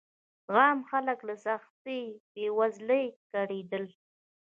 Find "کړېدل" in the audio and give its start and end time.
3.31-3.85